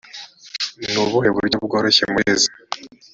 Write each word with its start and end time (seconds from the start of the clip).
ni 0.91 0.97
ubuhe 1.03 1.29
buryo 1.35 1.57
bworoshye 1.65 2.03
murezi 2.11 2.49